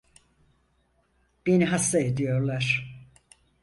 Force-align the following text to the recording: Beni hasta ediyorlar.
Beni 1.47 1.65
hasta 1.65 1.99
ediyorlar. 1.99 2.93